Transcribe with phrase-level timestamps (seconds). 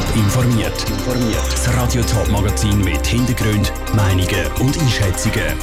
[0.00, 0.86] Top informiert.
[1.50, 5.54] Das Radio Top Magazin mit Hintergrund, Meinungen und Einschätzungen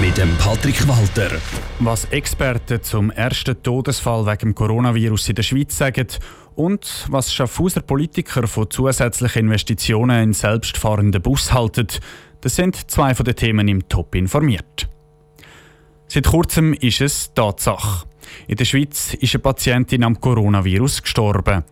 [0.00, 1.36] mit dem Patrick Walter.
[1.80, 6.06] Was Experten zum ersten Todesfall wegen Coronavirus in der Schweiz sagen
[6.54, 11.88] und was Schaffhauser Politiker von zusätzlichen Investitionen in selbstfahrende Bus halten,
[12.40, 14.88] das sind zwei von den Themen im Top informiert.
[16.06, 18.06] Seit kurzem ist es Tatsache.
[18.46, 21.64] In der Schweiz ist eine Patientin am Coronavirus gestorben.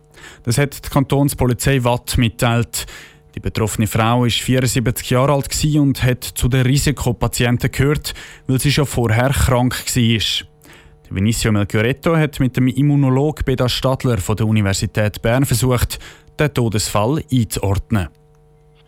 [0.43, 2.85] Das hat die Kantonspolizei Watt mitteilt.
[3.35, 8.13] Die betroffene Frau ist 74 Jahre alt und hat zu den Risikopatienten gehört,
[8.47, 10.47] weil sie schon vorher krank war.
[11.09, 15.99] Vinicio Melchioretto hat mit dem Immunolog Beda Stadler von der Universität Bern versucht,
[16.39, 18.07] den Todesfall einzuordnen.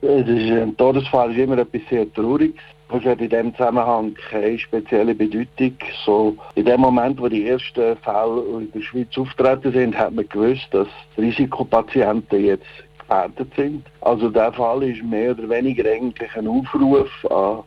[0.01, 2.61] Ein Todesfall ist immer etwas sehr Trauriges.
[2.95, 5.75] Es hat in diesem Zusammenhang keine spezielle Bedeutung.
[6.05, 10.29] So, in dem Moment, wo die ersten Fälle in der Schweiz auftreten sind, hat man
[10.29, 12.67] gewusst, dass Risikopatienten jetzt
[12.99, 13.87] gefährdet sind.
[14.01, 17.63] Also der Fall ist mehr oder weniger eigentlich ein Aufruf an,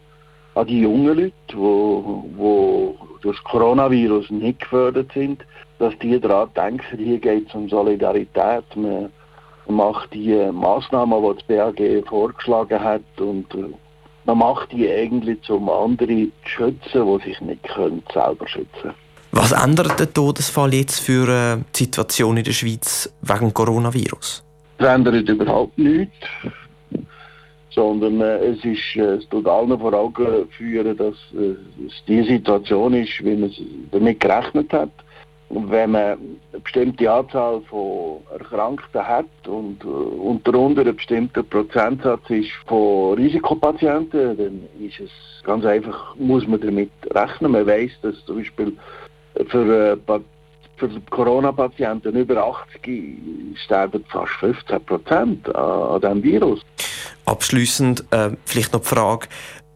[0.55, 5.45] an die jungen Leute, die wo, wo durch das Coronavirus nicht gefördert sind,
[5.81, 8.65] dass die daran denken, hier geht es um Solidarität.
[8.77, 9.11] Man
[9.67, 13.53] macht die Massnahmen, die das BAG vorgeschlagen hat und
[14.27, 18.95] man macht die eigentlich, um andere zu schützen, die sich nicht können, selber schützen können.
[19.33, 24.43] Was ändert der Todesfall jetzt für äh, die Situation in der Schweiz wegen Coronavirus?
[24.79, 26.27] Es ändert überhaupt nichts.
[27.71, 32.95] Sondern äh, es, ist, äh, es tut allen vor Augen führen, dass es die Situation
[32.95, 33.53] ist, wie man
[33.91, 34.91] damit gerechnet hat.
[35.49, 41.43] Und wenn man eine bestimmte Anzahl von Erkrankten hat und äh, unter anderem ein bestimmter
[41.45, 45.11] Prozentsatz ist von Risikopatienten, dann ist es
[45.45, 47.53] ganz einfach, muss man damit rechnen.
[47.53, 48.77] Man weiß, dass zum Beispiel
[49.49, 50.21] für, äh,
[50.77, 53.19] für Corona-Patienten über 80
[53.65, 56.61] sterben fast 15 Prozent an, an diesem Virus.
[57.25, 59.29] Abschließend äh, vielleicht noch die Frage,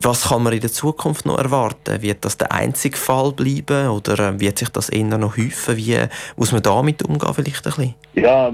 [0.02, 2.00] was kann man in der Zukunft noch erwarten?
[2.00, 5.76] Wird das der einzige Fall bleiben oder äh, wird sich das eher noch häufen?
[5.76, 5.96] Wie
[6.36, 7.94] muss man damit umgehen vielleicht ein bisschen?
[8.14, 8.52] Ja,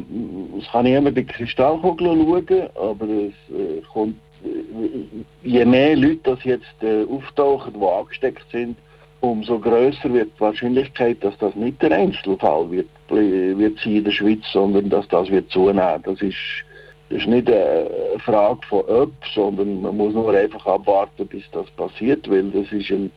[0.58, 6.44] es kann immer die Kristallkugel schauen, aber es äh, kommt, äh, je mehr Leute das
[6.44, 8.76] jetzt äh, auftauchen, die angesteckt sind,
[9.20, 14.10] umso größer wird die Wahrscheinlichkeit, dass das nicht der Einzelfall wird, wird sein in der
[14.10, 16.02] Schweiz, sondern dass das wird zunehmen.
[16.04, 16.36] Das ist
[17.08, 17.88] das ist nicht eine
[18.24, 22.90] Frage von ob, sondern man muss nur einfach abwarten, bis das passiert, weil das ist
[22.90, 23.12] ein,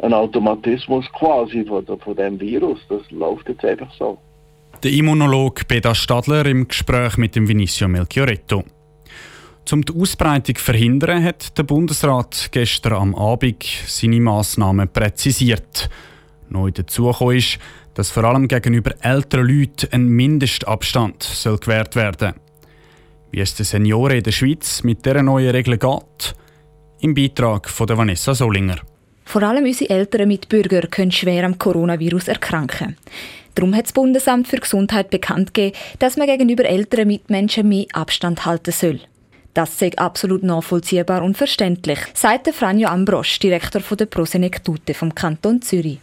[0.00, 2.80] ein Automatismus quasi von, von dem Virus.
[2.88, 4.18] Das läuft jetzt einfach so.
[4.82, 8.64] Der Immunolog Beda Stadler im Gespräch mit dem Vinicio Melchioretto.
[9.72, 15.88] Um die Ausbreitung zu verhindern, hat der Bundesrat gestern am Abend seine Massnahmen präzisiert.
[16.50, 17.58] Neu dazu ist,
[17.94, 22.43] dass vor allem gegenüber älteren Leuten ein Mindestabstand soll gewährt werden soll.
[23.34, 26.36] Wie es den Senioren in der Schweiz mit dieser neuen Regel geht,
[27.00, 28.76] im Beitrag von Vanessa Solinger.
[29.24, 32.96] Vor allem unsere älteren Mitbürger können schwer am Coronavirus erkranken.
[33.56, 38.46] Darum hat das Bundesamt für Gesundheit bekannt gegeben, dass man gegenüber älteren Mitmenschen mehr Abstand
[38.46, 39.00] halten soll.
[39.52, 45.98] Das sei absolut nachvollziehbar und verständlich, sagt Franjo Ambrosch, Direktor der Prosenektute vom Kanton Zürich.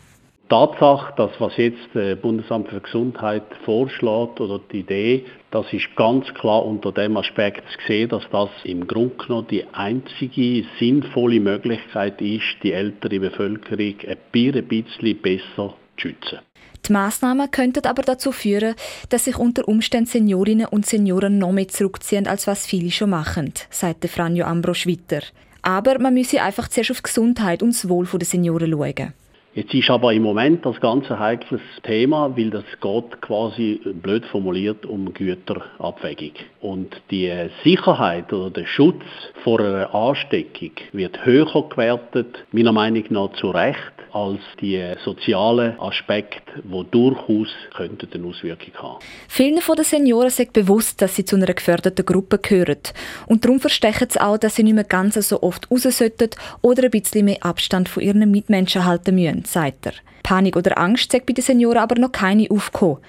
[0.51, 6.28] Tatsache, dass was jetzt das Bundesamt für Gesundheit vorschlägt oder die Idee, das ist ganz
[6.34, 12.22] klar unter dem Aspekt zu sehen, dass das im Grunde genommen die einzige sinnvolle Möglichkeit
[12.22, 16.39] ist, die ältere Bevölkerung ein bisschen besser zu schützen.
[16.85, 18.75] Die Massnahmen könnten aber dazu führen,
[19.07, 23.53] dass sich unter Umständen Seniorinnen und Senioren noch mehr zurückziehen, als was viele schon machen,
[23.69, 25.22] sagte Franjo Ambrosch weiter.
[25.62, 29.13] Aber man müsse einfach zuerst auf die Gesundheit und das Wohl der Senioren schauen.
[29.53, 34.85] Jetzt ist aber im Moment das ganze heikles Thema, weil das geht quasi blöd formuliert
[34.85, 36.31] um Güterabwägung.
[36.62, 37.29] Und die
[37.62, 39.03] Sicherheit oder der Schutz
[39.44, 46.62] vor einer Ansteckung wird höher gewertet, meiner Meinung nach zu Recht, als die sozialen Aspekte,
[46.63, 49.00] die durchaus eine Auswirkung haben.
[49.28, 52.80] Vielen von den Senioren sind bewusst, dass sie zu einer geförderten Gruppe gehören.
[53.27, 56.30] Und darum verstechen sie auch, dass sie nicht mehr ganz so oft raus sollten
[56.62, 59.94] oder ein bisschen mehr Abstand von ihren Mitmenschen halten müssen, sagt er.
[60.24, 63.00] Panik oder Angst sagt bei den Senioren aber noch keine aufgekommen.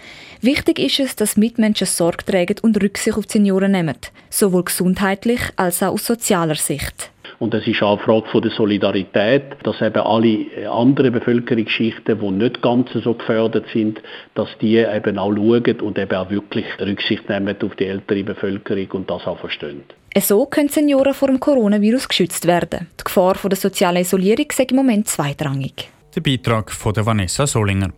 [0.41, 3.97] Wichtig ist es, dass Mitmenschen Sorge tragen und Rücksicht auf die Senioren nehmen,
[4.31, 7.11] sowohl gesundheitlich als auch aus sozialer Sicht.
[7.39, 12.31] Und es ist auch eine Frage von der Solidarität, dass eben alle anderen Bevölkerungsschichten, die
[12.31, 14.01] nicht ganz so gefördert sind,
[14.35, 18.89] dass die eben auch schauen und eben auch wirklich Rücksicht nehmen auf die ältere Bevölkerung
[18.93, 19.83] und das auch verstehen.
[20.21, 22.87] So können Senioren vor dem Coronavirus geschützt werden.
[23.01, 25.89] Die Gefahr von der sozialen Isolierung ist im Moment zweitrangig.
[26.15, 27.89] Der Beitrag von Vanessa Solinger.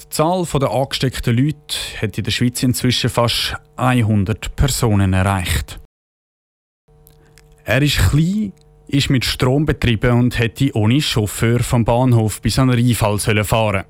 [0.00, 5.80] Die Zahl der angesteckten Leute hat in der Schweiz inzwischen fast 100 Personen erreicht.
[7.64, 8.52] Er ist klein,
[8.86, 13.84] ist mit Strom betrieben und hätte ohne Chauffeur vom Bahnhof bis an den Einfall fahren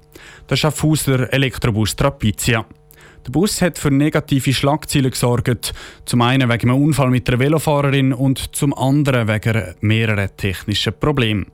[0.55, 2.65] schafft der Elektrobus Trapizia.
[3.27, 5.75] Der Bus hat für negative Schlagzeilen gesorgt.
[6.07, 11.45] Zum einen wegen einem Unfall mit einer Velofahrerin und zum anderen wegen mehrerer technischer Probleme.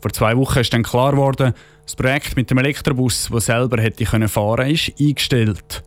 [0.00, 1.52] Vor zwei Wochen ist dann klar geworden,
[1.84, 5.82] das Projekt mit dem Elektrobus, das selber hätte fahren können, ist eingestellt.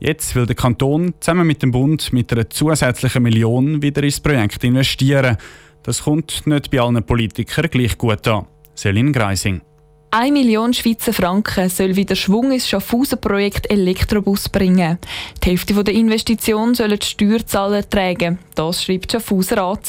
[0.00, 4.64] Jetzt will der Kanton zusammen mit dem Bund mit einer zusätzlichen Million wieder ins Projekt
[4.64, 5.36] investieren.
[5.84, 8.46] Das kommt nicht bei allen Politikern gleich gut an.
[8.74, 9.60] Selin Greising.
[10.14, 14.98] 1 Million Schweizer Franken soll wieder Schwung ins Schaffhausen-Projekt Elektrobus bringen.
[15.42, 18.38] Die Hälfte der Investition sollen die Steuerzahler tragen.
[18.54, 19.88] Das schreibt Schaffhauser AZ.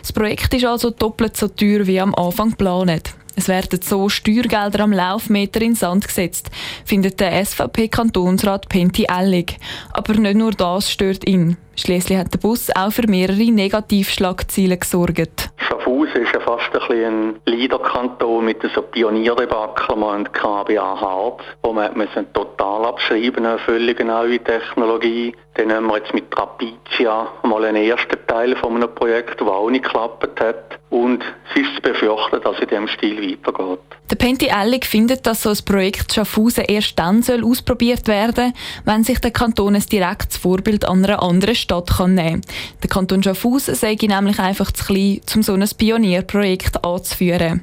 [0.00, 3.14] Das Projekt ist also doppelt so teuer wie am Anfang geplant.
[3.36, 6.50] Es werden so Steuergelder am Laufmeter in Sand gesetzt,
[6.84, 9.58] findet der SVP-Kantonsrat Penti Ellig.
[9.92, 11.56] Aber nicht nur das stört ihn.
[11.76, 15.51] Schließlich hat der Bus auch für mehrere Negativschlagziele gesorgt.
[15.82, 19.96] Schaffhausen ist ja fast ein, bisschen ein Leaderkanton mit so Pionierdebakel.
[19.96, 21.92] Wir haben KBA Harz, wo man
[22.32, 25.34] total abschreiben eine völlig neue Technologie.
[25.54, 29.70] Dann haben wir jetzt mit Trapizia mal einen ersten Teil von einem Projekt, der auch
[29.70, 30.78] nicht geklappt hat.
[30.90, 33.80] Und es ist zu befürchten, dass es in diesem Stil weitergeht.
[34.12, 38.52] Der Penti Ellig findet, dass so ein Projekt Schaffhausen erst dann soll ausprobiert werden
[38.84, 42.54] wenn sich der Kanton ein direktes Vorbild an einer anderen Stadt kann nehmen kann.
[42.82, 47.62] Der Kanton Schaffhausen sei nämlich einfach zu klein, um so ein Pionierprojekt anzuführen.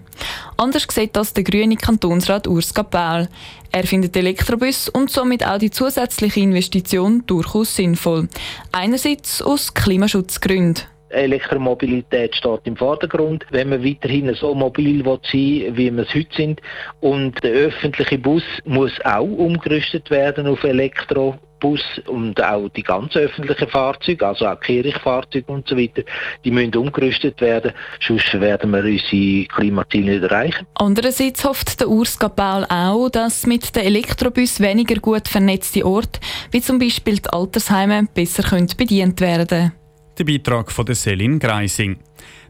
[0.58, 3.30] Anders sieht das der grüne Kantonsrat Urs Kapel.
[3.72, 8.28] Er findet Elektrobus und somit auch die zusätzliche Investition durchaus sinnvoll.
[8.72, 10.86] Einerseits aus Klimaschutzgründen.
[11.10, 13.46] Elektromobilität steht im Vordergrund.
[13.52, 16.62] Wenn wir weiterhin so mobil sein wie wir es heute sind
[17.02, 23.16] und der öffentliche Bus muss auch umgerüstet werden auf Elektro Bus und auch die ganz
[23.16, 26.04] öffentlichen Fahrzeuge, also auch Kirchfahrzeuge und so weiter,
[26.44, 27.74] die müssen umgerüstet werden,
[28.06, 30.66] sonst werden wir unsere Klimaziele nicht erreichen.
[30.76, 36.20] Andererseits hofft der Urs Paul auch, dass mit den Elektrobus weniger gut vernetzte Orte,
[36.52, 38.44] wie zum Beispiel die Altersheime, besser
[38.78, 39.72] bedient werden können.
[40.20, 41.98] Der Beitrag von Selin Greising.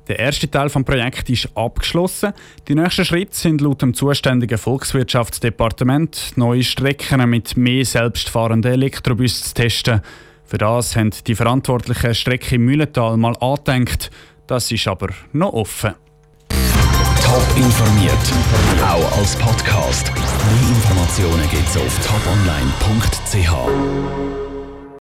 [0.07, 2.33] Der erste Teil des Projekts ist abgeschlossen.
[2.67, 9.53] Die nächsten Schritte sind laut dem zuständigen Volkswirtschaftsdepartement neue Strecken mit mehr selbstfahrenden Elektrobussen zu
[9.53, 10.01] testen.
[10.45, 14.09] Für das haben die verantwortlichen Strecke Mühlental mal angedenkt.
[14.47, 15.93] Das ist aber noch offen.
[17.23, 18.33] Top informiert,
[18.81, 20.11] auch als Podcast.
[20.11, 23.53] Mehr Informationen gibt es auf toponline.ch.